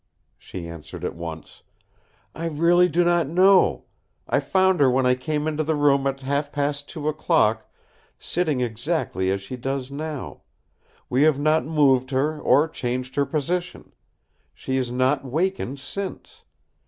[0.39, 1.61] She answered at once:
[2.33, 3.85] "I really do not know.
[4.27, 7.69] I found her when I came into the room at half past two o'clock,
[8.17, 10.41] sitting exactly as she does now.
[11.07, 13.91] We have not moved her, or changed her position.
[14.55, 16.45] She has not wakened since.